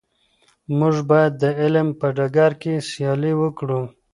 [0.77, 3.81] موږ باید د علم په ډګر کي سیالي وکړو.